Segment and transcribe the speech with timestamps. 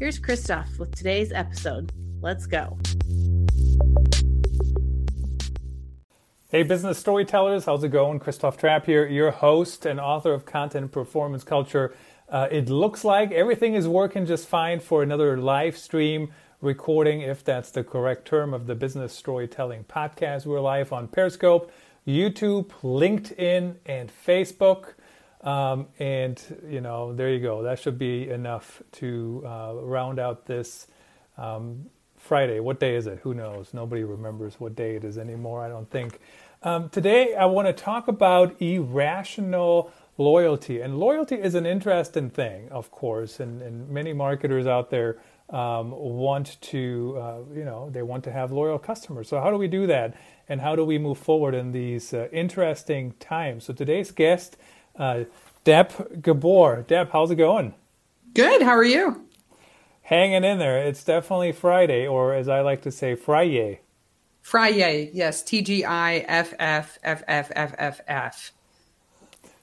[0.00, 1.92] Here's Christoph with today's episode.
[2.20, 2.78] Let's go.
[6.50, 8.20] Hey, business storytellers, how's it going?
[8.20, 11.96] Christoph Trapp here, your host and author of Content Performance Culture.
[12.28, 17.42] Uh, it looks like everything is working just fine for another live stream recording, if
[17.42, 20.46] that's the correct term, of the Business Storytelling Podcast.
[20.46, 21.72] We're live on Periscope,
[22.06, 24.94] YouTube, LinkedIn, and Facebook.
[25.42, 27.62] Um, and you know, there you go.
[27.62, 30.86] That should be enough to uh, round out this
[31.36, 31.86] um,
[32.16, 32.60] Friday.
[32.60, 33.20] What day is it?
[33.22, 33.72] Who knows?
[33.72, 35.64] Nobody remembers what day it is anymore.
[35.64, 36.18] I don't think.
[36.62, 42.68] Um, today, I want to talk about irrational loyalty, and loyalty is an interesting thing,
[42.70, 43.38] of course.
[43.38, 45.18] And, and many marketers out there
[45.50, 49.28] um, want to, uh, you know, they want to have loyal customers.
[49.28, 50.14] So how do we do that?
[50.48, 53.64] And how do we move forward in these uh, interesting times?
[53.64, 54.56] So today's guest
[54.98, 55.24] uh,
[55.64, 56.84] Deb Gabor.
[56.86, 57.74] Deb, how's it going?
[58.34, 58.62] Good.
[58.62, 59.24] How are you?
[60.02, 60.78] Hanging in there.
[60.86, 63.80] It's definitely Friday, or as I like to say, Friday.
[64.40, 65.42] Friday, yes.
[65.42, 68.52] T G I F F F F F F F.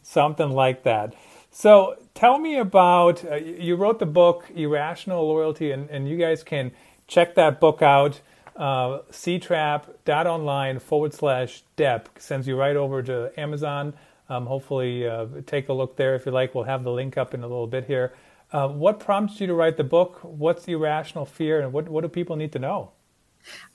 [0.03, 1.16] Something like that.
[1.49, 6.44] So tell me about, uh, you wrote the book, Irrational Loyalty, and, and you guys
[6.44, 6.72] can
[7.08, 8.22] check that book out.
[8.55, 13.94] Uh, ctrap.online forward slash Deb sends you right over to Amazon
[14.30, 16.56] um, hopefully, uh, take a look there if you like.
[16.56, 18.14] We'll have the link up in a little bit here.
[18.52, 20.20] Uh, what prompts you to write the book?
[20.23, 22.92] What's the irrational fear, and what, what do people need to know?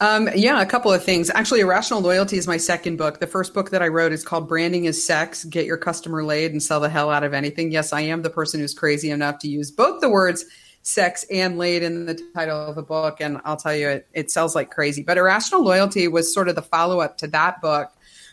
[0.01, 1.31] Um, yeah, a couple of things.
[1.31, 3.20] Actually, Irrational Loyalty is my second book.
[3.20, 6.53] The first book that I wrote is called Branding is Sex Get Your Customer Laid
[6.53, 7.70] and Sell the Hell Out of Anything.
[7.70, 10.45] Yes, I am the person who's crazy enough to use both the words
[10.83, 13.20] sex and laid in the title of the book.
[13.20, 15.03] And I'll tell you, it, it sells like crazy.
[15.03, 17.92] But Irrational Loyalty was sort of the follow up to that book,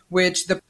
[0.10, 0.62] which the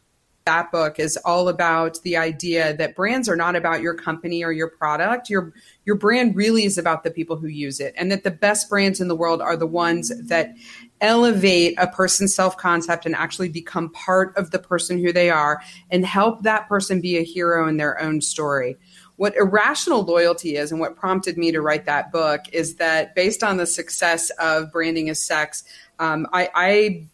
[0.47, 4.53] that book is all about the idea that brands are not about your company or
[4.53, 5.29] your product.
[5.29, 5.53] Your
[5.83, 9.01] your brand really is about the people who use it, and that the best brands
[9.01, 10.55] in the world are the ones that
[11.01, 15.61] elevate a person's self concept and actually become part of the person who they are,
[15.91, 18.77] and help that person be a hero in their own story.
[19.17, 23.43] What irrational loyalty is, and what prompted me to write that book, is that based
[23.43, 25.65] on the success of branding as sex,
[25.99, 27.07] um, I, I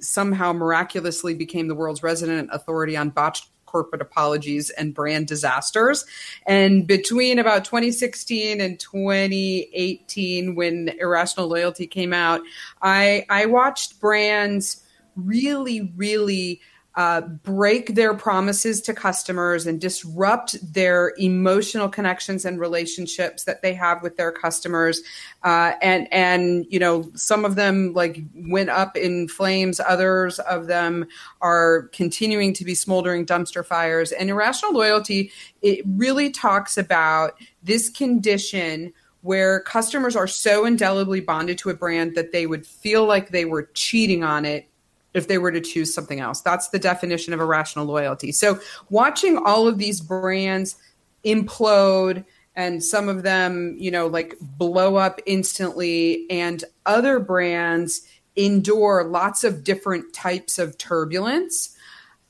[0.00, 6.04] somehow miraculously became the world's resident authority on botched corporate apologies and brand disasters.
[6.46, 12.40] And between about 2016 and 2018, when Irrational Loyalty came out,
[12.82, 14.82] I, I watched brands
[15.14, 16.60] really, really
[16.96, 23.72] uh, break their promises to customers and disrupt their emotional connections and relationships that they
[23.72, 25.02] have with their customers.
[25.44, 29.80] Uh, and and you know some of them like went up in flames.
[29.80, 31.06] Others of them
[31.40, 34.12] are continuing to be smoldering dumpster fires.
[34.12, 35.30] And irrational loyalty
[35.62, 42.14] it really talks about this condition where customers are so indelibly bonded to a brand
[42.14, 44.69] that they would feel like they were cheating on it
[45.14, 46.40] if they were to choose something else.
[46.40, 48.32] That's the definition of irrational loyalty.
[48.32, 48.60] So
[48.90, 50.76] watching all of these brands
[51.24, 52.24] implode
[52.56, 58.02] and some of them, you know, like blow up instantly and other brands
[58.36, 61.76] endure lots of different types of turbulence.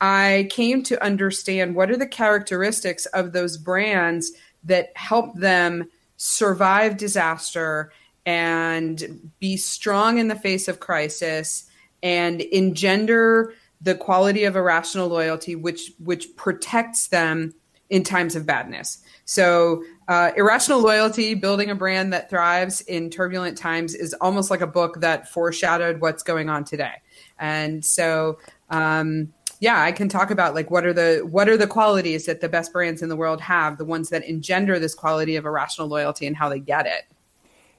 [0.01, 4.33] I came to understand what are the characteristics of those brands
[4.65, 7.93] that help them survive disaster
[8.27, 11.70] and be strong in the face of crisis
[12.03, 17.55] and engender the quality of irrational loyalty which which protects them
[17.89, 19.03] in times of badness.
[19.25, 24.61] So uh, irrational loyalty building a brand that thrives in turbulent times is almost like
[24.61, 26.95] a book that foreshadowed what's going on today.
[27.39, 28.39] And so
[28.71, 32.41] um, yeah i can talk about like what are the what are the qualities that
[32.41, 35.87] the best brands in the world have the ones that engender this quality of irrational
[35.87, 37.05] loyalty and how they get it?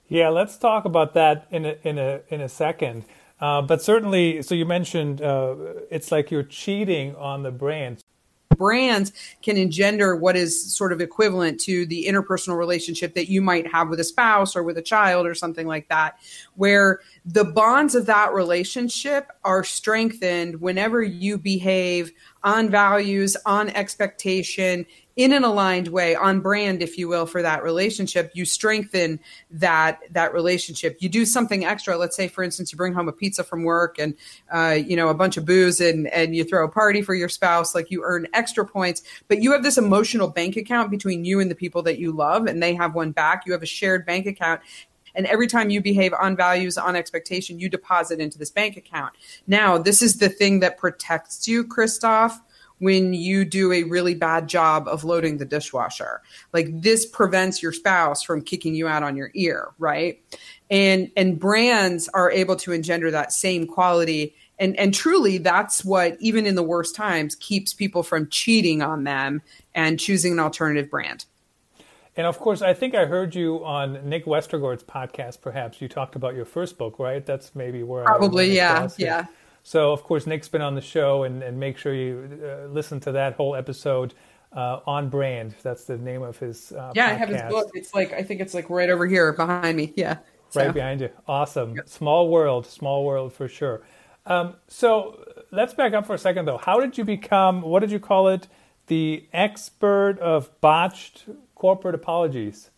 [0.07, 3.03] Yeah let's talk about that in a in a in a second
[3.41, 5.55] uh, but certainly, so you mentioned uh,
[5.89, 8.01] it's like you're cheating on the brand.
[8.57, 9.11] Brands
[9.41, 13.89] can engender what is sort of equivalent to the interpersonal relationship that you might have
[13.89, 16.19] with a spouse or with a child or something like that,
[16.55, 22.11] where the bonds of that relationship are strengthened whenever you behave
[22.43, 24.85] on values, on expectation,
[25.15, 29.19] in an aligned way on brand if you will for that relationship you strengthen
[29.49, 30.97] that that relationship.
[30.99, 31.97] You do something extra.
[31.97, 34.15] Let's say for instance you bring home a pizza from work and
[34.51, 37.29] uh, you know a bunch of booze and and you throw a party for your
[37.29, 39.01] spouse like you earn extra points.
[39.27, 42.45] But you have this emotional bank account between you and the people that you love
[42.45, 43.45] and they have one back.
[43.45, 44.61] You have a shared bank account.
[45.13, 49.13] And every time you behave on values, on expectation, you deposit into this bank account.
[49.45, 52.39] Now, this is the thing that protects you, Christoph,
[52.81, 56.21] when you do a really bad job of loading the dishwasher.
[56.51, 60.19] Like this prevents your spouse from kicking you out on your ear, right?
[60.69, 66.17] And and brands are able to engender that same quality and and truly that's what
[66.19, 69.43] even in the worst times keeps people from cheating on them
[69.75, 71.25] and choosing an alternative brand.
[72.17, 75.41] And of course, I think I heard you on Nick Westergaard's podcast.
[75.41, 77.25] Perhaps you talked about your first book, right?
[77.25, 79.27] That's maybe where probably, yeah, yeah.
[79.63, 82.99] So, of course, Nick's been on the show, and, and make sure you uh, listen
[83.01, 84.13] to that whole episode
[84.53, 85.55] uh, on brand.
[85.61, 86.71] That's the name of his.
[86.71, 87.11] Uh, yeah, podcast.
[87.11, 87.71] I have his book.
[87.73, 89.93] It's like I think it's like right over here behind me.
[89.95, 90.17] Yeah,
[90.49, 90.61] so.
[90.61, 91.09] right behind you.
[91.27, 91.75] Awesome.
[91.75, 91.89] Yep.
[91.89, 93.81] Small world, small world for sure.
[94.25, 96.57] Um, so let's back up for a second, though.
[96.57, 97.61] How did you become?
[97.61, 98.47] What did you call it?
[98.87, 101.25] The expert of botched
[101.55, 102.70] corporate apologies.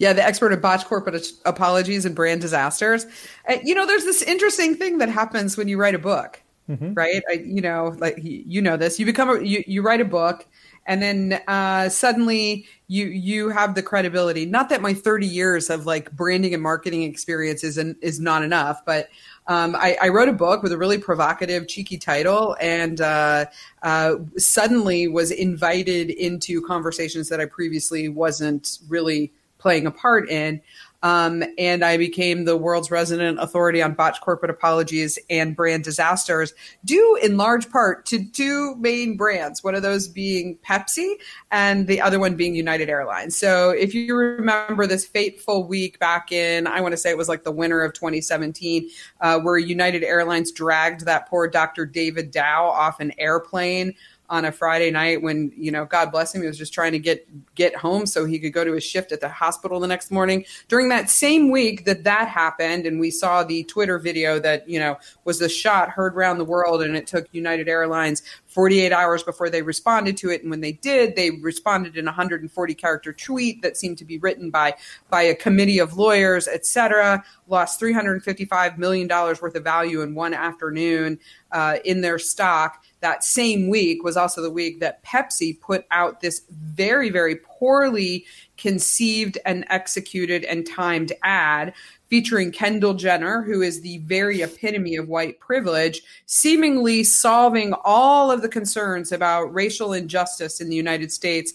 [0.00, 3.04] Yeah, the expert of botched corporate apologies and brand disasters.
[3.46, 6.94] Uh, you know, there's this interesting thing that happens when you write a book, mm-hmm.
[6.94, 7.22] right?
[7.28, 8.98] I, you know, like you know this.
[8.98, 10.46] You become a, you you write a book,
[10.86, 14.46] and then uh, suddenly you you have the credibility.
[14.46, 18.82] Not that my 30 years of like branding and marketing experience is is not enough,
[18.86, 19.10] but
[19.48, 23.46] um, I, I, wrote a book with a really provocative, cheeky title, and uh,
[23.82, 30.60] uh, suddenly was invited into conversations that I previously wasn't really playing a part in.
[31.02, 36.52] Um, and I became the world's resident authority on botched corporate apologies and brand disasters,
[36.84, 41.14] due in large part to two main brands, one of those being Pepsi
[41.50, 43.36] and the other one being United Airlines.
[43.36, 47.28] So if you remember this fateful week back in, I want to say it was
[47.28, 48.90] like the winter of 2017,
[49.22, 51.86] uh, where United Airlines dragged that poor Dr.
[51.86, 53.94] David Dao off an airplane
[54.30, 57.00] on a Friday night when, you know, God bless him, he was just trying to
[57.00, 60.12] get get home so he could go to his shift at the hospital the next
[60.12, 60.44] morning.
[60.68, 64.78] During that same week that that happened and we saw the Twitter video that, you
[64.78, 69.24] know, was the shot heard around the world and it took United Airlines 48 hours
[69.24, 70.42] before they responded to it.
[70.42, 74.18] And when they did they responded in a 140 character tweet that seemed to be
[74.18, 74.74] written by
[75.10, 80.32] by a committee of lawyers etc lost 355 million dollars worth of value in one
[80.32, 81.18] afternoon
[81.52, 86.20] uh, in their stock that same week was also the week that Pepsi put out
[86.20, 88.26] this very, very poorly
[88.56, 91.72] conceived and executed and timed ad
[92.08, 98.42] featuring Kendall Jenner, who is the very epitome of white privilege, seemingly solving all of
[98.42, 101.54] the concerns about racial injustice in the United States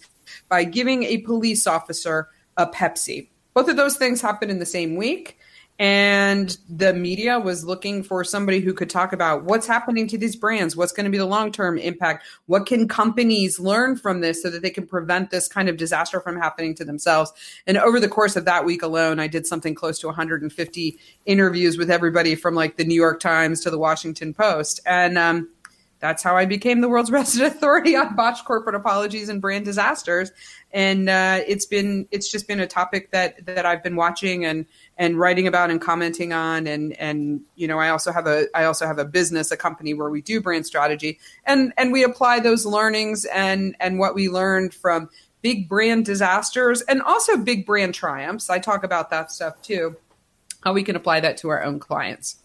[0.49, 3.27] by giving a police officer a Pepsi.
[3.53, 5.37] Both of those things happened in the same week
[5.77, 10.35] and the media was looking for somebody who could talk about what's happening to these
[10.35, 14.49] brands what's going to be the long-term impact what can companies learn from this so
[14.49, 17.33] that they can prevent this kind of disaster from happening to themselves.
[17.67, 21.77] And over the course of that week alone i did something close to 150 interviews
[21.77, 24.79] with everybody from like the new york times to the washington post.
[24.85, 25.49] And um,
[26.05, 30.31] that's how I became the world's resident authority on botched corporate apologies and brand disasters.
[30.71, 34.67] And uh, it's been it's just been a topic that that I've been watching and
[34.97, 36.67] and writing about and commenting on.
[36.67, 39.95] And and you know I also have a I also have a business a company
[39.95, 44.29] where we do brand strategy and and we apply those learnings and and what we
[44.29, 45.09] learned from
[45.41, 48.51] big brand disasters and also big brand triumphs.
[48.51, 49.95] I talk about that stuff too.
[50.63, 52.37] How we can apply that to our own clients.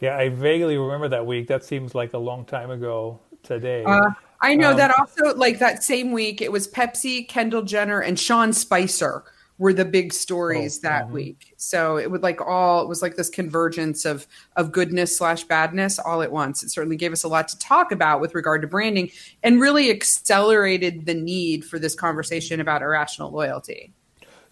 [0.00, 1.46] Yeah, I vaguely remember that week.
[1.48, 3.84] That seems like a long time ago today.
[3.84, 8.00] Uh, I know um, that also, like that same week, it was Pepsi, Kendall Jenner,
[8.00, 9.24] and Sean Spicer
[9.58, 11.12] were the big stories oh, that uh-huh.
[11.12, 11.52] week.
[11.58, 14.26] So it would like all it was like this convergence of
[14.56, 16.62] of goodness slash badness all at once.
[16.62, 19.10] It certainly gave us a lot to talk about with regard to branding,
[19.42, 23.92] and really accelerated the need for this conversation about irrational loyalty.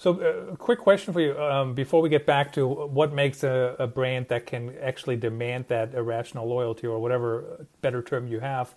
[0.00, 3.42] So, uh, a quick question for you um, before we get back to what makes
[3.42, 8.38] a, a, brand that can actually demand that irrational loyalty or whatever better term you
[8.38, 8.72] have.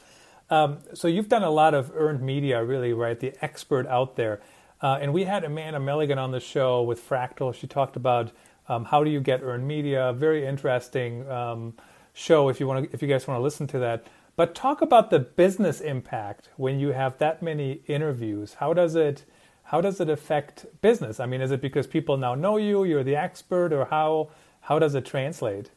[0.50, 3.20] Um, so, you've done a lot of earned media, really, right?
[3.20, 4.42] The expert out there.
[4.82, 7.54] Uh, and we had Amanda Milligan on the show with Fractl.
[7.54, 8.32] She talked about
[8.68, 10.13] um, how do you get earned media.
[10.13, 11.75] Very interesting um,
[12.13, 14.08] show if you want to, if you guys want to listen to that.
[14.36, 18.56] But talk about the business impact when you have that many interviews.
[18.56, 19.24] How does it
[19.72, 21.22] how does it affect business?
[21.22, 24.80] I mean, is it because people now know you, you're the expert, or how how
[24.80, 25.72] does it translate?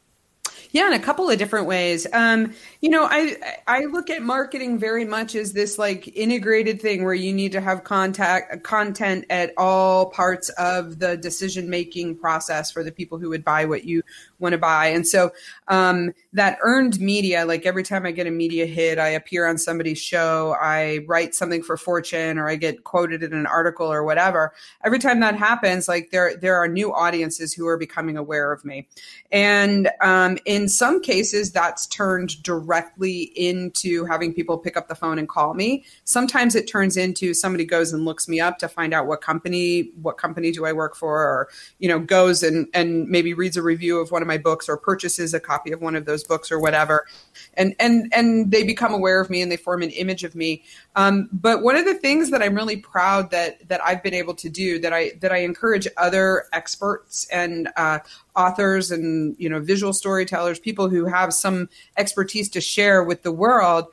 [0.73, 2.05] Yeah, in a couple of different ways.
[2.13, 3.37] Um, you know, I
[3.69, 7.61] I look at marketing very much as this like integrated thing where you need to
[7.61, 13.29] have contact content at all parts of the decision making process for the people who
[13.29, 14.03] would buy what you
[14.41, 14.87] want to buy.
[14.87, 15.31] And so
[15.69, 19.57] um, that earned media, like every time I get a media hit, I appear on
[19.57, 24.03] somebody's show, I write something for Fortune, or I get quoted in an article or
[24.03, 24.53] whatever.
[24.85, 28.65] Every time that happens, like there there are new audiences who are becoming aware of
[28.65, 28.89] me,
[29.31, 35.21] and um, in some cases, that's turned directly into having people pick up the phone
[35.21, 35.85] and call me.
[36.03, 39.93] Sometimes it turns into somebody goes and looks me up to find out what company,
[40.03, 41.49] what company do I work for, or
[41.79, 44.77] you know, goes and and maybe reads a review of one of my books or
[44.77, 47.07] purchases a copy of one of those books or whatever,
[47.55, 50.63] and and and they become aware of me and they form an image of me.
[50.97, 54.35] Um, but one of the things that I'm really proud that that I've been able
[54.35, 58.01] to do that I that I encourage other experts and uh,
[58.37, 63.33] authors and you know visual storytellers, people who have some expertise to share with the
[63.33, 63.87] world.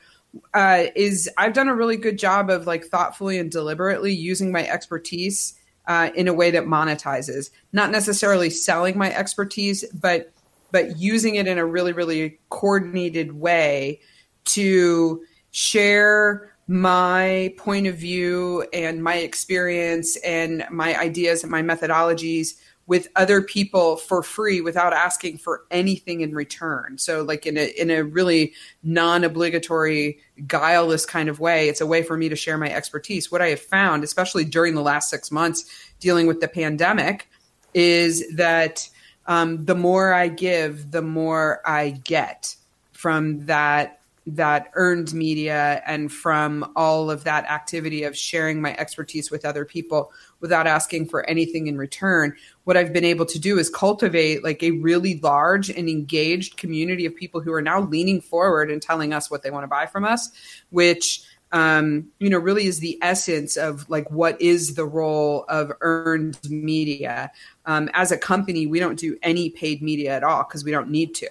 [0.54, 4.66] Uh, is I've done a really good job of like thoughtfully and deliberately using my
[4.66, 10.32] expertise uh, in a way that monetizes, not necessarily selling my expertise, but
[10.72, 14.00] but using it in a really really coordinated way
[14.46, 22.54] to share my point of view and my experience and my ideas and my methodologies
[22.88, 26.98] with other people for free without asking for anything in return.
[26.98, 32.04] So like in a in a really non-obligatory, guileless kind of way, it's a way
[32.04, 33.32] for me to share my expertise.
[33.32, 35.66] What I have found, especially during the last 6 months
[36.00, 37.30] dealing with the pandemic,
[37.74, 38.90] is that
[39.28, 42.56] um, the more I give, the more I get
[42.92, 43.98] from that
[44.28, 49.66] that earned media and from all of that activity of sharing my expertise with other
[49.66, 50.12] people
[50.42, 52.36] without asking for anything in return.
[52.64, 57.08] What i've been able to do is cultivate like a really large and engaged community
[57.08, 59.88] of people who are now leaning forward and telling us what they want to buy
[59.88, 60.30] from us
[60.70, 65.72] which um, you know really is the essence of like what is the role of
[65.82, 67.32] earned media
[67.66, 70.90] um, as a company we don't do any paid media at all because we don't
[70.90, 71.30] need to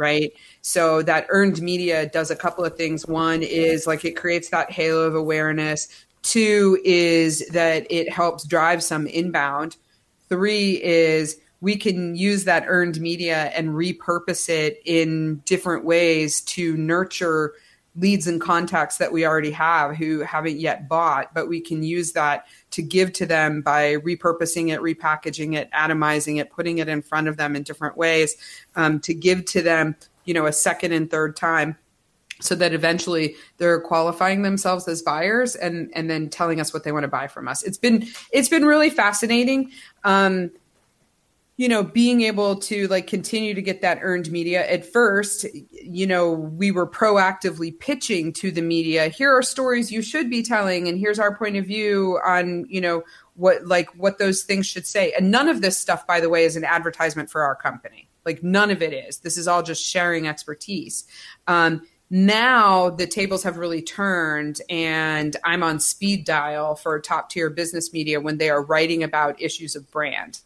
[0.00, 0.32] right?
[0.62, 3.06] So that earned media does a couple of things.
[3.06, 5.88] One is like it creates that halo of awareness.
[6.22, 9.76] Two is that it helps drive some inbound.
[10.30, 16.78] Three is we can use that earned media and repurpose it in different ways to
[16.78, 17.52] nurture
[17.96, 22.12] leads and contacts that we already have who haven't yet bought, but we can use
[22.12, 27.02] that to give to them by repurposing it, repackaging it, atomizing it, putting it in
[27.02, 28.36] front of them in different ways
[28.76, 31.76] um, to give to them, you know, a second and third time
[32.40, 36.92] so that eventually they're qualifying themselves as buyers and and then telling us what they
[36.92, 37.62] want to buy from us.
[37.62, 39.70] It's been it's been really fascinating.
[40.04, 40.50] Um,
[41.60, 44.66] you know being able to like continue to get that earned media.
[44.66, 49.08] At first you know we were proactively pitching to the media.
[49.08, 52.80] Here are stories you should be telling and here's our point of view on you
[52.80, 53.02] know
[53.34, 55.12] what like what those things should say.
[55.12, 58.08] And none of this stuff by the way is an advertisement for our company.
[58.24, 59.18] Like none of it is.
[59.18, 61.06] This is all just sharing expertise.
[61.46, 67.48] Um, now the tables have really turned and i'm on speed dial for top tier
[67.48, 70.40] business media when they are writing about issues of brand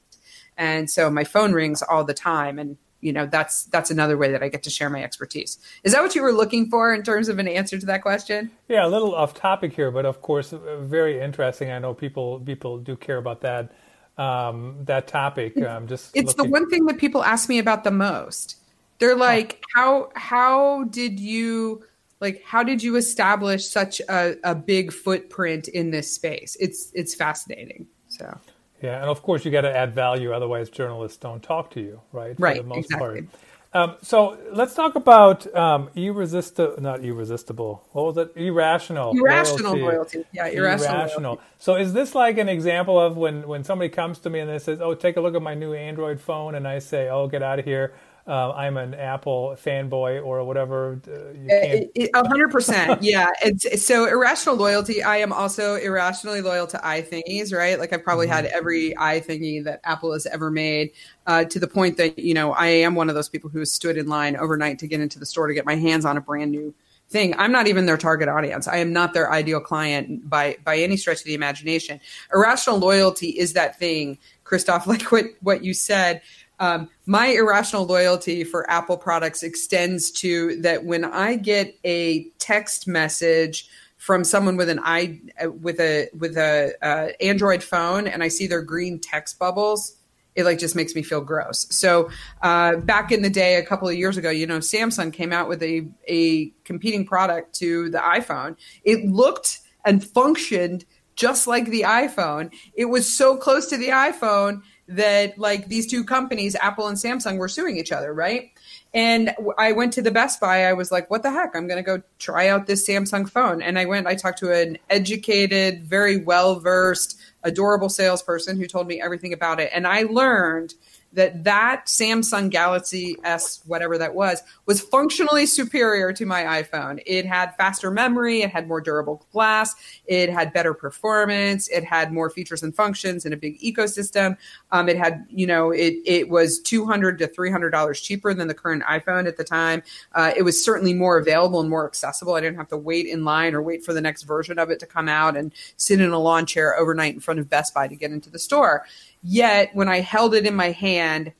[0.57, 4.33] and so my phone rings all the time and you know that's that's another way
[4.33, 5.59] that i get to share my expertise.
[5.83, 8.51] Is that what you were looking for in terms of an answer to that question?
[8.69, 11.71] Yeah a little off topic here but of course very interesting.
[11.71, 13.73] I know people people do care about that
[14.17, 15.61] um, that topic.
[15.61, 18.57] Um, just it's looking- the one thing that people ask me about the most.
[18.99, 21.85] They're like how how did you
[22.21, 26.57] like how did you establish such a, a big footprint in this space?
[26.61, 28.39] It's it's fascinating so
[28.83, 32.01] yeah, and of course you got to add value, otherwise journalists don't talk to you,
[32.13, 32.35] right?
[32.39, 32.57] Right.
[32.57, 33.23] For the most exactly.
[33.23, 33.29] part.
[33.75, 37.85] Um, so let's talk about um, irresistible, not irresistible.
[37.91, 38.33] What was it?
[38.37, 39.19] Irrational.
[39.19, 40.19] Irrational loyalty.
[40.19, 40.25] loyalty.
[40.33, 40.95] Yeah, irrational.
[40.95, 41.41] irrational.
[41.59, 44.61] So is this like an example of when when somebody comes to me and they
[44.61, 47.43] says, "Oh, take a look at my new Android phone," and I say, "Oh, get
[47.43, 47.95] out of here."
[48.27, 51.01] Uh, I'm an Apple fanboy or whatever.
[51.07, 53.31] Uh, a hundred percent, yeah.
[53.43, 55.03] It's so irrational loyalty.
[55.03, 57.79] I am also irrationally loyal to iThingies, right?
[57.79, 58.37] Like I've probably mm-hmm.
[58.37, 60.93] had every iThingy that Apple has ever made,
[61.27, 63.99] uh, to the point that you know I am one of those people who stood
[63.99, 66.51] in line overnight to get into the store to get my hands on a brand
[66.51, 66.75] new
[67.11, 67.35] thing.
[67.37, 68.67] I'm not even their target audience.
[68.67, 72.01] I am not their ideal client by by any stretch of the imagination.
[72.33, 76.23] Irrational loyalty is that thing, Christoph, like what what you said
[76.65, 82.89] um, my irrational loyalty for Apple products extends to that when I get a text
[82.89, 83.69] message
[83.99, 85.21] from someone with an i
[85.61, 89.97] with a with a uh, Android phone and I see their green text bubbles,
[90.37, 91.67] it like just makes me feel gross.
[91.71, 92.09] So
[92.41, 95.49] uh, back in the day, a couple of years ago, you know, Samsung came out
[95.49, 98.57] with a a competing product to the iPhone.
[98.85, 102.53] It looked and functioned just like the iPhone.
[102.75, 107.39] It was so close to the iPhone that like these two companies, Apple and Samsung,
[107.39, 108.51] were suing each other, right?
[108.93, 110.67] And I went to the Best Buy.
[110.67, 111.57] I was like, what the heck?
[111.57, 113.61] I'm going to go try out this Samsung phone.
[113.61, 118.87] And I went, I talked to an educated, very well versed, adorable salesperson who told
[118.87, 119.71] me everything about it.
[119.75, 120.75] And I learned
[121.15, 127.03] that that Samsung Galaxy S whatever that was was functionally superior to my iPhone.
[127.07, 129.75] It had faster memory, it had more durable glass,
[130.07, 134.37] it had better performance, it had more features and functions and a big ecosystem.
[134.73, 138.35] Um, it had, you know, it it was two hundred to three hundred dollars cheaper
[138.35, 139.83] than the current iPhone at the time.
[140.13, 142.35] Uh, it was certainly more available and more accessible.
[142.35, 144.81] I didn't have to wait in line or wait for the next version of it
[144.81, 147.89] to come out and sit in a lawn chair overnight in front of Best Buy
[147.89, 148.85] to get into the store.
[149.25, 151.33] Yet when I held it in my hand,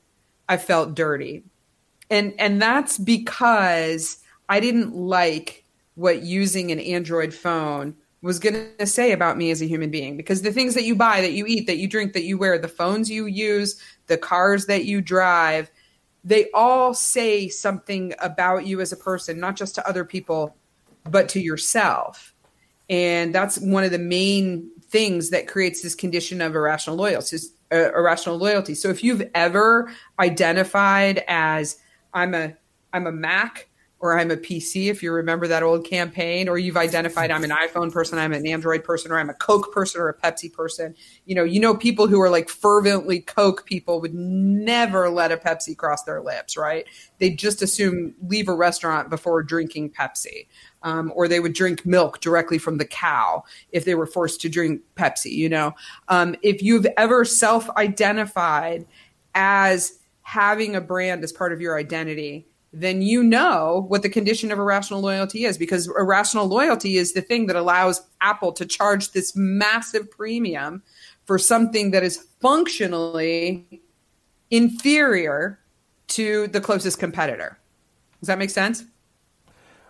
[0.49, 1.43] I felt dirty.
[2.09, 4.17] And and that's because
[4.49, 5.63] I didn't like
[5.93, 10.17] what using an Android phone was going to say about me as a human being
[10.17, 12.57] because the things that you buy, that you eat, that you drink, that you wear,
[12.57, 15.69] the phones you use, the cars that you drive,
[16.23, 20.55] they all say something about you as a person, not just to other people,
[21.03, 22.33] but to yourself.
[22.89, 27.37] And that's one of the main things that creates this condition of irrational loyalty
[27.71, 28.75] uh, irrational loyalty.
[28.75, 31.77] So if you've ever identified as
[32.13, 32.55] I'm a
[32.93, 33.69] I'm a Mac
[33.99, 37.49] or I'm a PC, if you remember that old campaign, or you've identified I'm an
[37.49, 40.95] iPhone person, I'm an Android person, or I'm a Coke person or a Pepsi person.
[41.25, 45.37] You know, you know people who are like fervently Coke people would never let a
[45.37, 46.85] Pepsi cross their lips, right?
[47.19, 50.47] They just assume leave a restaurant before drinking Pepsi
[50.85, 54.49] um, or they would drink milk directly from the cow if they were forced to
[54.49, 55.31] drink Pepsi.
[55.31, 55.73] You know,
[56.07, 58.85] um, if you've ever self-identified
[59.33, 64.51] as having a brand as part of your identity, then you know what the condition
[64.51, 69.11] of irrational loyalty is because irrational loyalty is the thing that allows Apple to charge
[69.11, 70.83] this massive premium
[71.25, 73.81] for something that is functionally
[74.51, 75.59] inferior
[76.07, 77.57] to the closest competitor.
[78.19, 78.83] Does that make sense?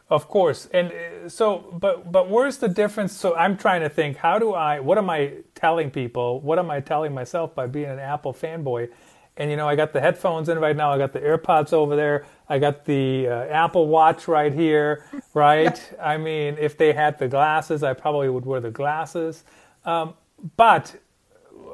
[0.10, 3.12] Of course, and uh, so, but but where's the difference?
[3.14, 4.18] So I'm trying to think.
[4.18, 4.80] How do I?
[4.80, 6.42] What am I telling people?
[6.42, 8.90] What am I telling myself by being an Apple fanboy?
[9.38, 10.92] And you know, I got the headphones in right now.
[10.94, 12.26] I got the AirPods over there.
[12.48, 15.06] I got the uh, Apple Watch right here.
[15.34, 15.82] Right?
[15.94, 16.06] Yeah.
[16.06, 19.44] I mean, if they had the glasses, I probably would wear the glasses.
[19.84, 20.14] Um,
[20.56, 20.96] but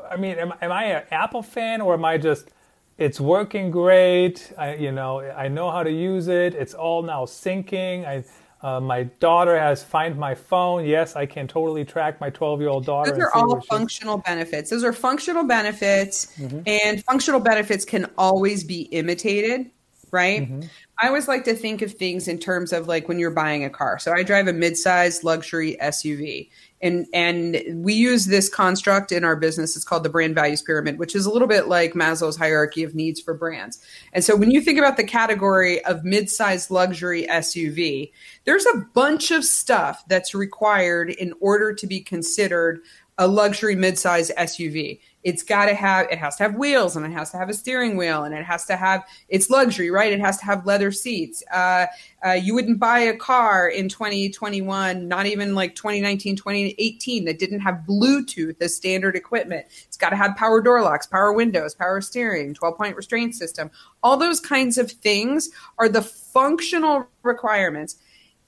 [0.10, 2.50] I mean, am, am I an Apple fan or am I just?
[2.98, 4.52] It's working great.
[4.58, 6.54] I, you know, I know how to use it.
[6.54, 8.06] It's all now syncing.
[8.06, 8.24] I,
[8.64, 10.86] uh, my daughter has find my phone.
[10.86, 13.12] Yes, I can totally track my 12 year old daughter.
[13.12, 14.70] Those are all functional benefits.
[14.70, 16.62] Those are functional benefits, mm-hmm.
[16.68, 19.72] and functional benefits can always be imitated,
[20.12, 20.44] right?
[20.44, 20.62] Mm-hmm.
[21.02, 23.70] I always like to think of things in terms of like when you're buying a
[23.70, 23.98] car.
[23.98, 26.50] So I drive a mid-sized luxury SUV
[26.82, 29.76] and and we use this construct in our business.
[29.76, 32.96] It's called the brand values pyramid which is a little bit like maslow's hierarchy of
[32.96, 33.80] needs for brands.
[34.14, 38.12] And so when you think about the category of mid-sized luxury suv
[38.46, 42.82] there's a bunch of stuff that's required in order to be considered
[43.18, 47.12] a luxury mid-sized suv it's got to have it has to have wheels and it
[47.12, 50.12] has to have a steering wheel and it has to have it's luxury right?
[50.12, 51.44] It has to have leather seats.
[51.54, 51.88] Uh,
[52.26, 57.60] uh, you wouldn't buy a car in 2021 not even like 2019 2018 that didn't
[57.60, 59.66] have bluetooth as standard equipment.
[59.88, 63.70] It's got to have power door locks power windows power steering 12 point restraint system.
[64.04, 67.98] All those kinds of things are the functional requirements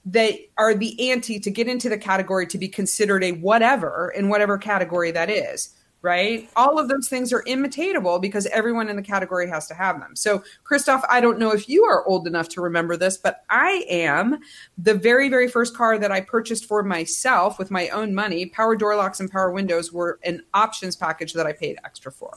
[0.06, 4.28] that are the ante to get into the category to be considered a whatever in
[4.28, 6.50] whatever category that is right?
[6.54, 10.14] All of those things are imitatable because everyone in the category has to have them.
[10.14, 13.86] So, Christoph, I don't know if you are old enough to remember this, but I
[13.88, 14.38] am.
[14.76, 18.76] The very, very first car that I purchased for myself with my own money, power
[18.76, 22.36] door locks and power windows were an options package that I paid extra for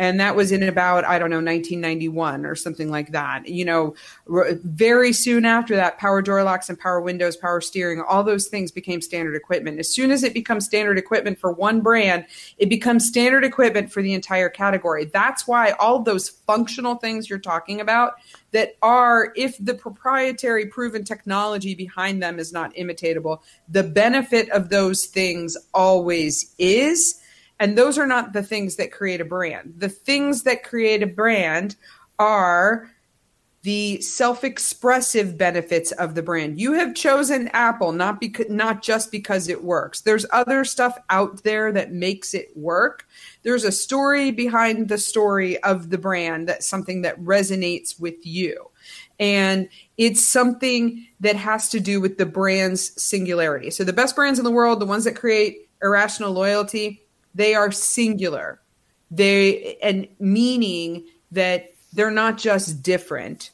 [0.00, 3.46] and that was in about i don't know 1991 or something like that.
[3.46, 3.94] You know
[4.26, 8.72] very soon after that power door locks and power windows power steering all those things
[8.72, 9.78] became standard equipment.
[9.78, 12.24] As soon as it becomes standard equipment for one brand
[12.56, 15.04] it becomes standard equipment for the entire category.
[15.04, 18.14] That's why all those functional things you're talking about
[18.52, 24.70] that are if the proprietary proven technology behind them is not imitatable the benefit of
[24.70, 27.19] those things always is
[27.60, 29.74] and those are not the things that create a brand.
[29.76, 31.76] The things that create a brand
[32.18, 32.90] are
[33.62, 36.58] the self-expressive benefits of the brand.
[36.58, 40.00] You have chosen Apple not because not just because it works.
[40.00, 43.06] There's other stuff out there that makes it work.
[43.42, 48.70] There's a story behind the story of the brand that's something that resonates with you.
[49.18, 49.68] And
[49.98, 53.70] it's something that has to do with the brand's singularity.
[53.70, 57.02] So the best brands in the world, the ones that create irrational loyalty,
[57.34, 58.60] they are singular.
[59.10, 63.50] They and meaning that they're not just different,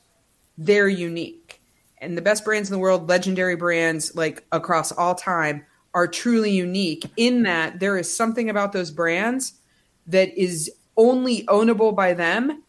[0.58, 1.60] they're unique.
[1.98, 6.50] And the best brands in the world, legendary brands like across all time, are truly
[6.50, 9.54] unique in that there is something about those brands
[10.06, 12.62] that is only ownable by them.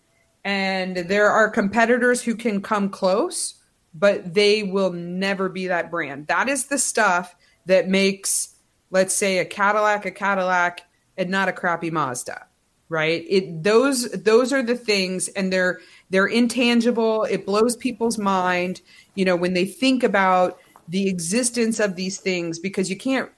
[0.45, 3.55] And there are competitors who can come close,
[3.93, 6.27] but they will never be that brand.
[6.27, 8.55] That is the stuff that makes,
[8.91, 10.86] let's say, a Cadillac a Cadillac
[11.17, 12.47] and not a crappy Mazda
[12.89, 13.25] right?
[13.27, 17.23] It those those are the things and they're they're intangible.
[17.25, 18.81] It blows people's mind
[19.15, 23.29] you know when they think about the existence of these things because you can't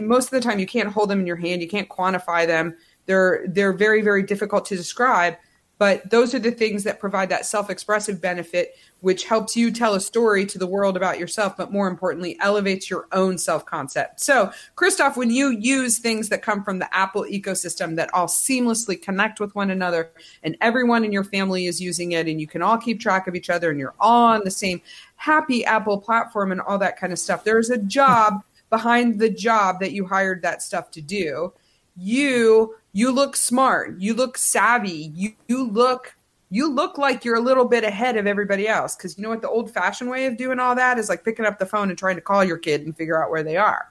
[0.00, 2.76] most of the time you can't hold them in your hand you can't quantify them.
[3.06, 5.36] They're they're very very difficult to describe
[5.78, 10.00] but those are the things that provide that self-expressive benefit which helps you tell a
[10.00, 14.20] story to the world about yourself but more importantly elevates your own self-concept.
[14.20, 19.00] So christoph when you use things that come from the apple ecosystem that all seamlessly
[19.00, 20.10] connect with one another
[20.42, 23.34] and everyone in your family is using it and you can all keep track of
[23.34, 24.80] each other and you're all on the same
[25.16, 29.80] happy apple platform and all that kind of stuff there's a job behind the job
[29.80, 31.52] that you hired that stuff to do
[31.98, 36.14] you you look smart you look savvy you, you look
[36.50, 38.96] you look like you're a little bit ahead of everybody else.
[38.96, 41.08] Because you know what the old fashioned way of doing all that is?
[41.08, 43.42] Like picking up the phone and trying to call your kid and figure out where
[43.42, 43.88] they are.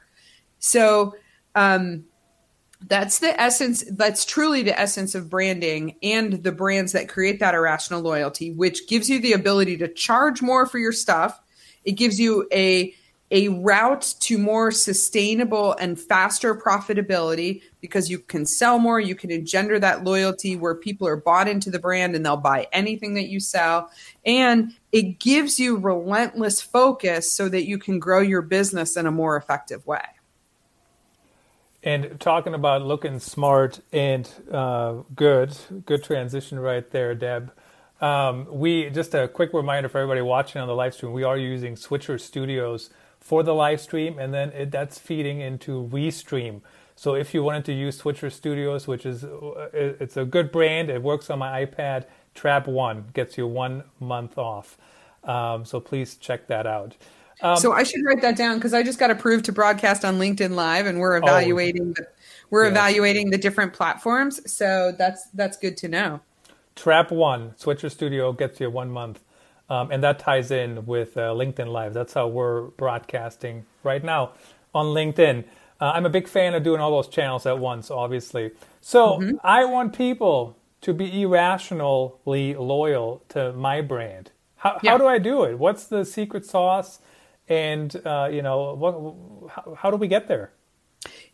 [0.59, 1.15] So
[1.55, 2.05] um,
[2.81, 7.55] that's the essence that's truly the essence of branding and the brands that create that
[7.55, 11.39] irrational loyalty which gives you the ability to charge more for your stuff.
[11.85, 12.93] It gives you a
[13.29, 19.31] a route to more sustainable and faster profitability because you can sell more, you can
[19.31, 23.27] engender that loyalty where people are bought into the brand and they'll buy anything that
[23.27, 23.91] you sell.
[24.25, 29.11] And it gives you relentless focus so that you can grow your business in a
[29.11, 30.03] more effective way.
[31.83, 37.51] And talking about looking smart and uh, good, good transition right there, Deb.
[37.99, 41.13] Um, we just a quick reminder for everybody watching on the live stream.
[41.13, 45.87] We are using Switcher Studios for the live stream, and then it, that's feeding into
[45.91, 46.61] Restream.
[46.95, 50.89] So if you wanted to use Switcher Studios, which is uh, it's a good brand,
[50.89, 52.05] it works on my iPad.
[52.33, 54.77] Trap One gets you one month off.
[55.23, 56.95] Um, so please check that out.
[57.41, 60.17] Um, so I should write that down because I just got approved to broadcast on
[60.17, 62.07] LinkedIn Live, and we're oh, evaluating oh, the,
[62.49, 62.71] we're yes.
[62.71, 64.51] evaluating the different platforms.
[64.51, 66.21] So that's that's good to know.
[66.75, 69.19] Trap One Switcher Studio gets you one month
[69.69, 71.93] um, and that ties in with uh, LinkedIn Live.
[71.93, 74.31] That's how we're broadcasting right now
[74.73, 75.43] on LinkedIn.
[75.79, 78.51] Uh, I'm a big fan of doing all those channels at once, obviously.
[78.81, 79.37] So mm-hmm.
[79.43, 84.31] I want people to be irrationally loyal to my brand.
[84.57, 84.91] How, yeah.
[84.91, 85.59] how do I do it?
[85.59, 86.99] What's the secret sauce?
[87.47, 90.51] And uh, you know, what, how, how do we get there?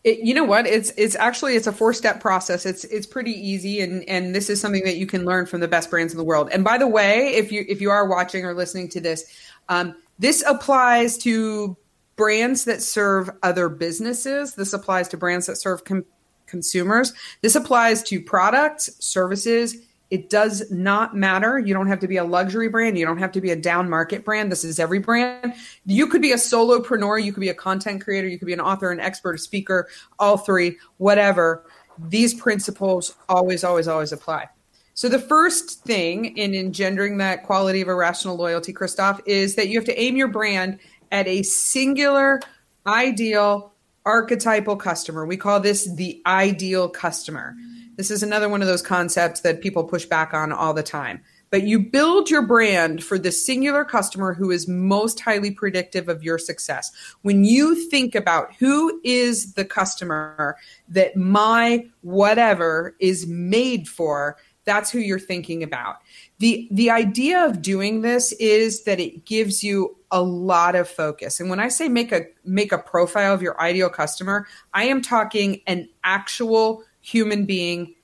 [0.04, 0.66] It, you know what?
[0.66, 2.66] It's it's actually it's a four step process.
[2.66, 5.68] It's it's pretty easy, and and this is something that you can learn from the
[5.68, 6.50] best brands in the world.
[6.52, 9.24] And by the way, if you if you are watching or listening to this,
[9.70, 11.76] um, this applies to
[12.16, 14.54] brands that serve other businesses.
[14.54, 16.04] This applies to brands that serve com-
[16.46, 17.14] consumers.
[17.40, 19.76] This applies to products, services,
[20.10, 21.58] it does not matter.
[21.58, 22.98] You don't have to be a luxury brand.
[22.98, 24.52] You don't have to be a down market brand.
[24.52, 25.54] This is every brand.
[25.86, 27.22] You could be a solopreneur.
[27.22, 28.28] You could be a content creator.
[28.28, 29.88] You could be an author, an expert, a speaker,
[30.18, 31.64] all three, whatever.
[31.98, 34.48] These principles always, always, always apply.
[34.94, 39.78] So the first thing in engendering that quality of irrational loyalty, Christoph, is that you
[39.78, 40.78] have to aim your brand
[41.10, 42.40] at a singular,
[42.86, 43.72] ideal,
[44.06, 45.26] archetypal customer.
[45.26, 47.56] We call this the ideal customer.
[47.96, 51.22] This is another one of those concepts that people push back on all the time.
[51.50, 56.24] But you build your brand for the singular customer who is most highly predictive of
[56.24, 56.90] your success.
[57.22, 60.56] When you think about who is the customer
[60.88, 65.96] that my whatever is made for, that's who you're thinking about.
[66.38, 71.38] The the idea of doing this is that it gives you a lot of focus.
[71.38, 75.02] And when I say make a make a profile of your ideal customer, I am
[75.02, 77.94] talking an actual human being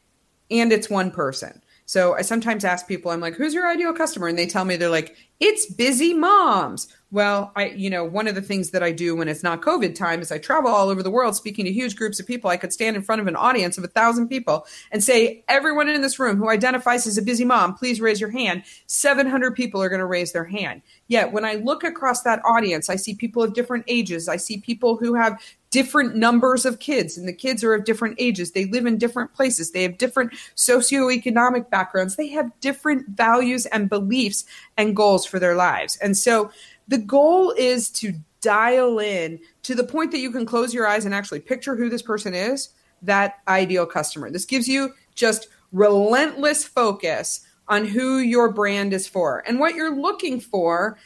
[0.51, 1.63] and it's one person.
[1.87, 4.29] So I sometimes ask people, I'm like, who's your ideal customer?
[4.29, 6.87] And they tell me they're like, it's busy moms.
[7.11, 9.97] Well, I, you know, one of the things that I do when it's not COVID
[9.97, 12.49] time is I travel all over the world speaking to huge groups of people.
[12.49, 15.89] I could stand in front of an audience of a thousand people and say, everyone
[15.89, 18.63] in this room who identifies as a busy mom, please raise your hand.
[18.87, 20.83] 700 people are going to raise their hand.
[21.09, 24.29] Yet when I look across that audience, I see people of different ages.
[24.29, 28.17] I see people who have different numbers of kids and the kids are of different
[28.19, 28.51] ages.
[28.51, 29.71] They live in different places.
[29.71, 32.17] They have different socioeconomic backgrounds.
[32.17, 34.45] They have different values and beliefs
[34.77, 35.97] and goals for their lives.
[35.97, 36.51] And so
[36.89, 41.05] the goal is to dial in to the point that you can close your eyes
[41.05, 42.71] and actually picture who this person is
[43.03, 44.31] that ideal customer.
[44.31, 49.45] This gives you just relentless focus on who your brand is for.
[49.47, 50.99] And what you're looking for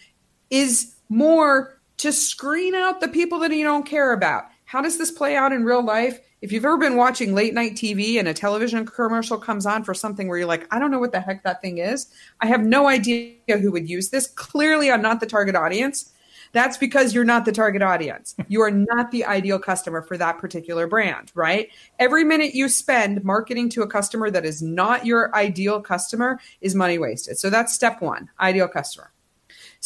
[0.48, 5.12] is more to screen out the people that you don't care about how does this
[5.12, 6.18] play out in real life?
[6.42, 9.94] If you've ever been watching late night TV and a television commercial comes on for
[9.94, 12.12] something where you're like, I don't know what the heck that thing is.
[12.40, 14.26] I have no idea who would use this.
[14.26, 16.12] Clearly, I'm not the target audience.
[16.50, 18.34] That's because you're not the target audience.
[18.48, 21.68] You are not the ideal customer for that particular brand, right?
[22.00, 26.74] Every minute you spend marketing to a customer that is not your ideal customer is
[26.74, 27.38] money wasted.
[27.38, 29.13] So that's step one ideal customer.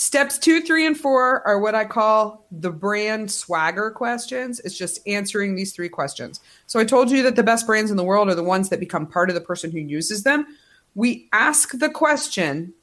[0.00, 4.60] Steps two, three, and four are what I call the brand swagger questions.
[4.60, 6.38] It's just answering these three questions.
[6.68, 8.78] So I told you that the best brands in the world are the ones that
[8.78, 10.46] become part of the person who uses them.
[10.94, 12.74] We ask the question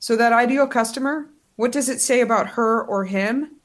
[0.00, 3.60] so that ideal customer, what does it say about her or him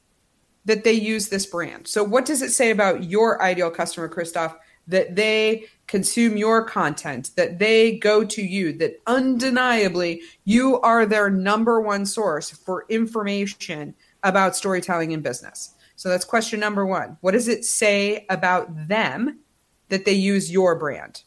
[0.64, 1.88] that they use this brand?
[1.88, 4.56] So, what does it say about your ideal customer, Christoph,
[4.86, 11.28] that they consume your content, that they go to you, that undeniably you are their
[11.30, 15.74] number one source for information about storytelling in business.
[15.96, 17.16] So that's question number one.
[17.20, 19.40] What does it say about them
[19.88, 21.22] that they use your brand?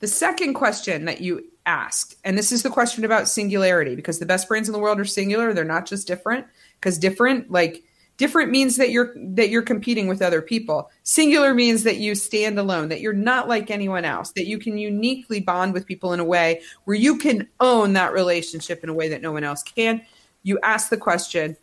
[0.00, 4.26] The second question that you asked, and this is the question about singularity, because the
[4.26, 6.46] best brands in the world are singular, they're not just different,
[6.80, 7.84] because different, like,
[8.22, 10.92] different means that you're that you're competing with other people.
[11.02, 14.78] Singular means that you stand alone that you're not like anyone else that you can
[14.78, 18.94] uniquely bond with people in a way where you can own that relationship in a
[18.94, 20.00] way that no one else can.
[20.44, 21.56] You ask the question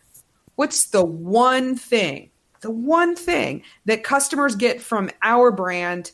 [0.56, 6.12] what's the one thing the one thing that customers get from our brand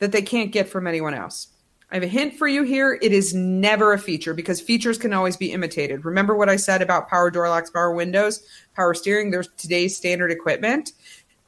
[0.00, 1.46] that they can't get from anyone else
[1.90, 2.98] I have a hint for you here.
[3.00, 6.04] It is never a feature because features can always be imitated.
[6.04, 8.44] Remember what I said about power door locks, power windows,
[8.74, 9.30] power steering?
[9.30, 10.92] There's today's standard equipment.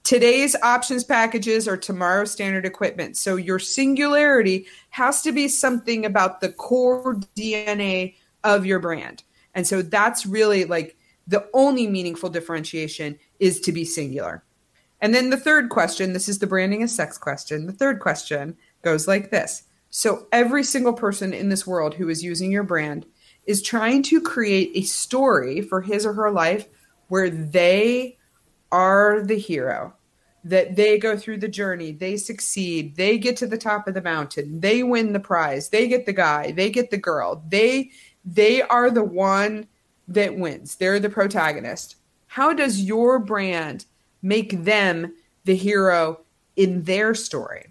[0.04, 3.16] Today's options packages are tomorrow's standard equipment.
[3.16, 9.24] So your singularity has to be something about the core DNA of your brand.
[9.54, 10.96] And so that's really like
[11.26, 14.44] the only meaningful differentiation is to be singular.
[15.00, 17.66] And then the third question this is the branding as sex question.
[17.66, 22.22] The third question goes like this so every single person in this world who is
[22.22, 23.06] using your brand
[23.46, 26.66] is trying to create a story for his or her life
[27.08, 28.18] where they
[28.70, 29.94] are the hero
[30.44, 34.02] that they go through the journey, they succeed, they get to the top of the
[34.02, 37.42] mountain, they win the prize, they get the guy, they get the girl.
[37.48, 37.90] They
[38.24, 39.66] they are the one
[40.06, 40.76] that wins.
[40.76, 41.96] They're the protagonist.
[42.26, 43.86] How does your brand
[44.22, 46.20] make them the hero
[46.56, 47.68] in their story?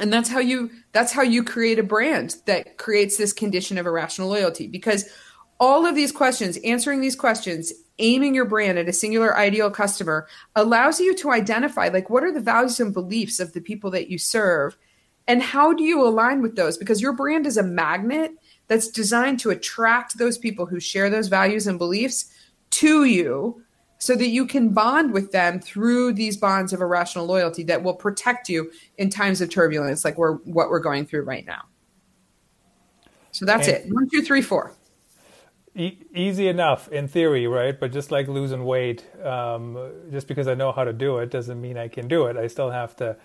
[0.00, 3.86] And that's how you that's how you create a brand that creates this condition of
[3.86, 4.66] irrational loyalty.
[4.66, 5.08] Because
[5.60, 10.28] all of these questions answering these questions aiming your brand at a singular ideal customer
[10.54, 14.08] allows you to identify like what are the values and beliefs of the people that
[14.08, 14.76] you serve?
[15.26, 16.78] And how do you align with those?
[16.78, 18.32] Because your brand is a magnet
[18.66, 22.32] that's designed to attract those people who share those values and beliefs
[22.70, 23.62] to you
[23.98, 27.94] so that you can bond with them through these bonds of irrational loyalty that will
[27.94, 31.64] protect you in times of turbulence like we're what we're going through right now.
[33.32, 33.92] So that's and it.
[33.92, 34.72] One two three four.
[35.74, 37.78] E- easy enough in theory right?
[37.78, 41.60] But just like losing weight um, just because i know how to do it doesn't
[41.60, 42.36] mean i can do it.
[42.36, 43.16] I still have to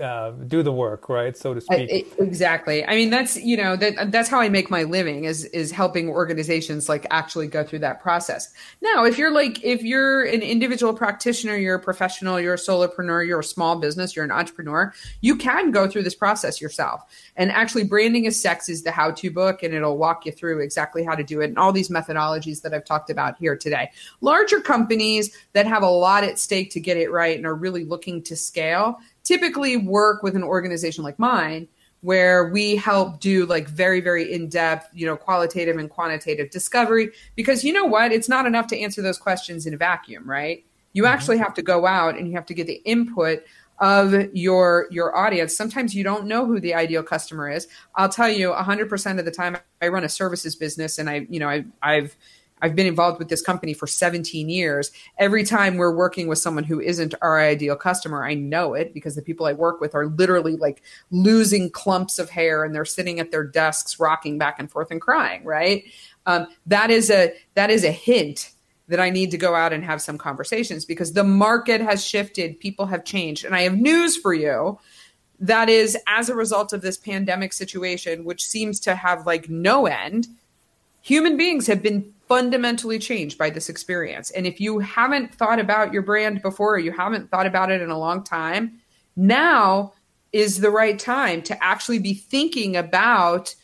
[0.00, 2.14] uh, do the work, right, so to speak.
[2.18, 2.82] Exactly.
[2.86, 6.08] I mean, that's you know that that's how I make my living is is helping
[6.08, 8.54] organizations like actually go through that process.
[8.80, 13.26] Now, if you're like if you're an individual practitioner, you're a professional, you're a solopreneur,
[13.26, 17.02] you're a small business, you're an entrepreneur, you can go through this process yourself.
[17.36, 21.04] And actually, branding is sex is the how-to book, and it'll walk you through exactly
[21.04, 23.90] how to do it and all these methodologies that I've talked about here today.
[24.22, 27.84] Larger companies that have a lot at stake to get it right and are really
[27.84, 31.68] looking to scale typically work with an organization like mine
[32.00, 37.64] where we help do like very very in-depth you know qualitative and quantitative discovery because
[37.64, 38.12] you know what?
[38.12, 40.64] It's not enough to answer those questions in a vacuum right?
[40.92, 41.12] You mm-hmm.
[41.12, 43.44] actually have to go out and you have to get the input
[43.78, 45.56] of your your audience.
[45.56, 47.66] Sometimes you don't know who the ideal customer is.
[47.96, 51.40] I'll tell you 100% of the time i run a services business and i you
[51.40, 52.16] know I, i've
[52.62, 54.92] I've been involved with this company for 17 years.
[55.18, 59.16] Every time we're working with someone who isn't our ideal customer, I know it because
[59.16, 63.18] the people I work with are literally like losing clumps of hair and they're sitting
[63.20, 65.84] at their desks rocking back and forth and crying, right?
[66.24, 68.52] Um, that is a that is a hint
[68.88, 72.60] that I need to go out and have some conversations because the market has shifted,
[72.60, 73.44] people have changed.
[73.44, 74.78] And I have news for you.
[75.40, 79.86] That is as a result of this pandemic situation, which seems to have like no
[79.86, 80.28] end,
[81.00, 84.30] human beings have been fundamentally changed by this experience.
[84.30, 87.82] And if you haven't thought about your brand before, or you haven't thought about it
[87.82, 88.80] in a long time,
[89.16, 89.92] now
[90.32, 93.54] is the right time to actually be thinking about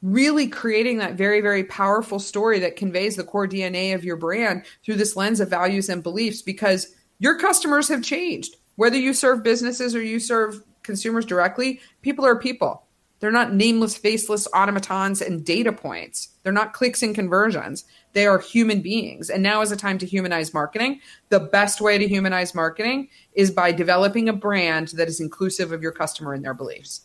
[0.00, 4.64] really creating that very, very powerful story that conveys the core DNA of your brand
[4.82, 8.56] through this lens of values and beliefs because your customers have changed.
[8.76, 12.85] Whether you serve businesses or you serve consumers directly, people are people.
[13.20, 16.28] They're not nameless, faceless automatons and data points.
[16.42, 17.84] They're not clicks and conversions.
[18.12, 19.30] They are human beings.
[19.30, 21.00] And now is a time to humanize marketing.
[21.30, 25.82] The best way to humanize marketing is by developing a brand that is inclusive of
[25.82, 27.02] your customer and their beliefs.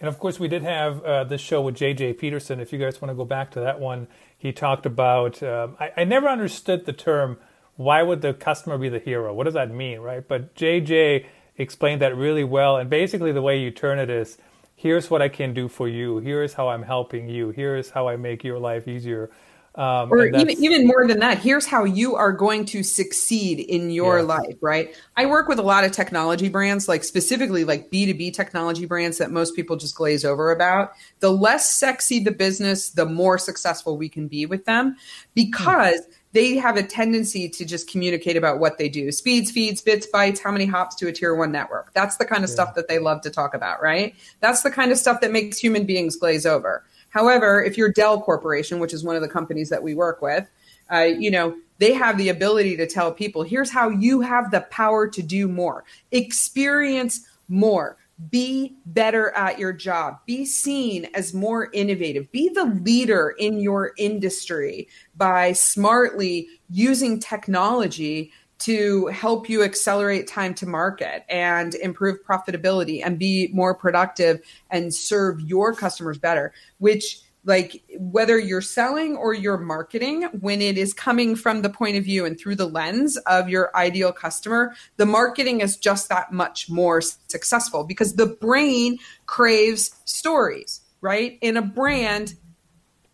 [0.00, 2.60] And of course, we did have uh, this show with JJ Peterson.
[2.60, 5.42] If you guys want to go back to that one, he talked about.
[5.42, 7.38] Um, I, I, never understood the term.
[7.76, 9.32] Why would the customer be the hero?
[9.32, 10.26] What does that mean, right?
[10.26, 12.76] But JJ explained that really well.
[12.76, 14.36] And basically, the way you turn it is
[14.74, 16.18] here's what I can do for you.
[16.18, 17.50] Here's how I'm helping you.
[17.50, 19.30] Here's how I make your life easier.
[19.76, 23.90] Um, or even even more than that, here's how you are going to succeed in
[23.90, 24.24] your yeah.
[24.24, 24.94] life, right?
[25.16, 29.32] I work with a lot of technology brands, like specifically like B2B technology brands that
[29.32, 30.92] most people just glaze over about.
[31.18, 34.94] The less sexy the business, the more successful we can be with them
[35.34, 36.12] because mm-hmm.
[36.34, 39.12] They have a tendency to just communicate about what they do.
[39.12, 41.94] Speeds, feeds, bits, bytes, how many hops to a tier one network.
[41.94, 42.54] That's the kind of yeah.
[42.54, 44.16] stuff that they love to talk about, right?
[44.40, 46.84] That's the kind of stuff that makes human beings glaze over.
[47.10, 50.50] However, if you're Dell Corporation, which is one of the companies that we work with,
[50.92, 54.62] uh, you know, they have the ability to tell people, here's how you have the
[54.62, 57.96] power to do more, experience more,
[58.30, 63.92] be better at your job, be seen as more innovative, be the leader in your
[63.98, 73.04] industry by smartly using technology to help you accelerate time to market and improve profitability
[73.04, 79.34] and be more productive and serve your customers better, which like whether you're selling or
[79.34, 83.16] you're marketing when it is coming from the point of view and through the lens
[83.26, 88.98] of your ideal customer the marketing is just that much more successful because the brain
[89.26, 92.34] craves stories right in a brand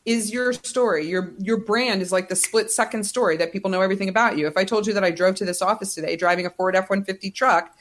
[0.04, 1.06] is your story.
[1.06, 4.46] Your your brand is like the split second story that people know everything about you.
[4.46, 7.34] If I told you that I drove to this office today driving a Ford F150
[7.34, 7.76] truck,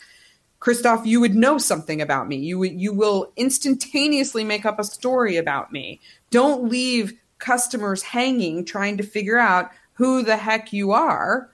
[0.60, 2.38] Christoph, you would know something about me.
[2.38, 6.02] You you will instantaneously make up a story about me.
[6.32, 11.52] Don't leave customers hanging trying to figure out who the heck you are.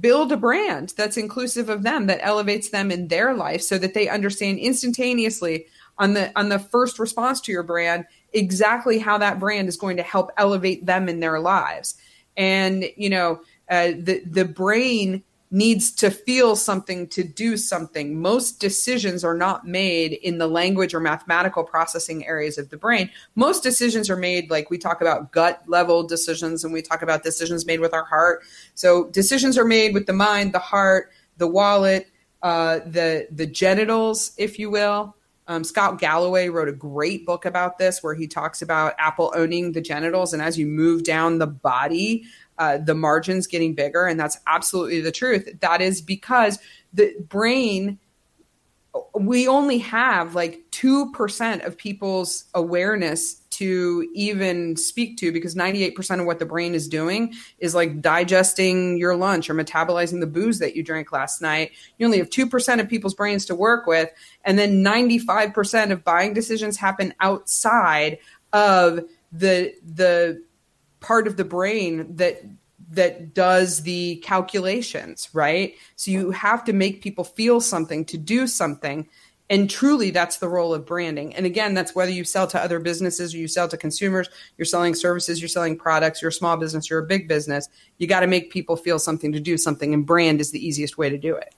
[0.00, 3.94] Build a brand that's inclusive of them that elevates them in their life so that
[3.94, 5.66] they understand instantaneously
[5.98, 9.96] on the on the first response to your brand exactly how that brand is going
[9.96, 11.94] to help elevate them in their lives.
[12.36, 13.40] And, you know,
[13.70, 15.22] uh, the, the brain
[15.56, 18.20] needs to feel something to do something.
[18.20, 23.08] Most decisions are not made in the language or mathematical processing areas of the brain.
[23.36, 27.22] Most decisions are made, like we talk about gut level decisions and we talk about
[27.22, 28.42] decisions made with our heart.
[28.74, 32.08] So decisions are made with the mind, the heart, the wallet,
[32.42, 35.16] uh, the the genitals, if you will.
[35.48, 39.72] Um, Scott Galloway wrote a great book about this where he talks about Apple owning
[39.72, 40.32] the genitals.
[40.32, 42.24] And as you move down the body,
[42.58, 44.06] uh, the margins getting bigger.
[44.06, 45.48] And that's absolutely the truth.
[45.60, 46.58] That is because
[46.92, 47.98] the brain
[49.14, 56.26] we only have like 2% of people's awareness to even speak to because 98% of
[56.26, 60.76] what the brain is doing is like digesting your lunch or metabolizing the booze that
[60.76, 61.72] you drank last night.
[61.98, 64.10] You only have 2% of people's brains to work with.
[64.44, 68.18] And then 95% of buying decisions happen outside
[68.52, 69.00] of
[69.32, 70.42] the, the
[71.00, 72.42] part of the brain that
[72.90, 75.74] that does the calculations, right?
[75.96, 79.08] So you have to make people feel something to do something.
[79.48, 81.34] And truly, that's the role of branding.
[81.34, 84.66] And again, that's whether you sell to other businesses or you sell to consumers, you're
[84.66, 87.68] selling services, you're selling products, you're a small business, you're a big business.
[87.98, 90.98] You got to make people feel something to do something, and brand is the easiest
[90.98, 91.54] way to do it.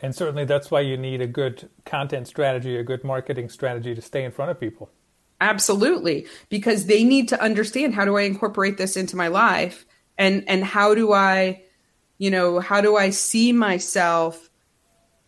[0.00, 4.02] And certainly, that's why you need a good content strategy, a good marketing strategy to
[4.02, 4.90] stay in front of people.
[5.40, 9.86] Absolutely, because they need to understand how do I incorporate this into my life
[10.18, 11.62] and and how do i
[12.18, 14.50] you know how do i see myself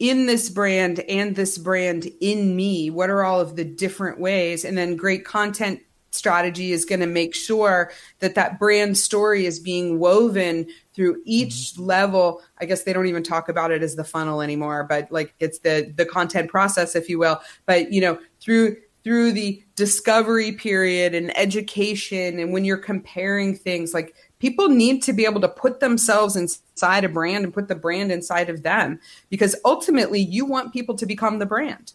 [0.03, 2.91] in this brand and this brand in me?
[2.91, 4.65] What are all of the different ways?
[4.65, 5.81] And then great content
[6.11, 11.55] strategy is going to make sure that that brand story is being woven through each
[11.55, 11.85] mm-hmm.
[11.85, 15.35] level i guess they don't even talk about it as the funnel anymore but like
[15.41, 20.53] it's the the content process if you will but you know through through the discovery
[20.53, 25.49] period and education and when you're comparing things like people need to be able to
[25.49, 30.45] put themselves inside a brand and put the brand inside of them because ultimately you
[30.45, 31.93] want people to become the brand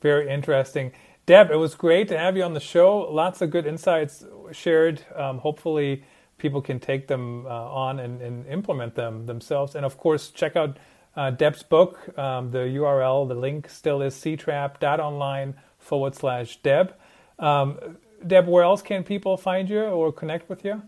[0.00, 0.92] very interesting
[1.24, 2.98] Deb, it was great to have you on the show.
[2.98, 5.04] Lots of good insights shared.
[5.14, 6.02] Um, hopefully,
[6.38, 9.76] people can take them uh, on and, and, implement them themselves.
[9.76, 10.78] And of course, check out
[11.14, 12.18] uh, Deb's book.
[12.18, 16.94] Um, the URL, the link still is ctrap.online forward slash Deb.
[17.38, 17.78] Um,
[18.26, 20.82] Deb, where else can people find you or connect with you?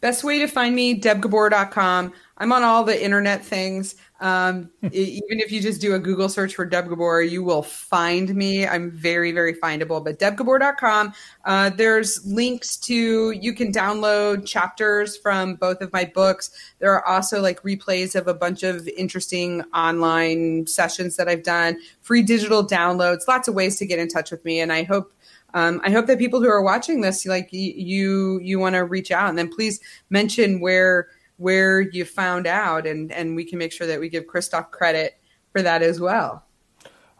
[0.00, 2.12] Best way to find me, debgabor.com.
[2.38, 3.96] I'm on all the internet things.
[4.20, 8.34] Um, even if you just do a Google search for Deb Gabor, you will find
[8.34, 8.66] me.
[8.66, 10.04] I'm very, very findable.
[10.04, 11.14] But debgabor.com,
[11.44, 16.50] uh, there's links to, you can download chapters from both of my books.
[16.78, 21.76] There are also like replays of a bunch of interesting online sessions that I've done,
[22.00, 24.60] free digital downloads, lots of ways to get in touch with me.
[24.60, 25.12] And I hope
[25.54, 29.10] um, I hope that people who are watching this, like you, you want to reach
[29.10, 29.80] out and then please
[30.10, 34.26] mention where where you found out, and and we can make sure that we give
[34.26, 35.18] Christoph credit
[35.52, 36.44] for that as well.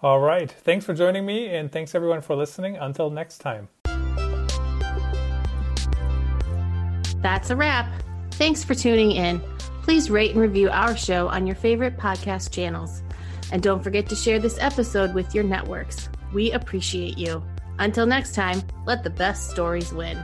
[0.03, 0.51] All right.
[0.51, 2.77] Thanks for joining me, and thanks everyone for listening.
[2.77, 3.69] Until next time.
[7.21, 7.91] That's a wrap.
[8.33, 9.41] Thanks for tuning in.
[9.83, 13.03] Please rate and review our show on your favorite podcast channels.
[13.51, 16.09] And don't forget to share this episode with your networks.
[16.33, 17.43] We appreciate you.
[17.79, 20.19] Until next time, let the best stories win.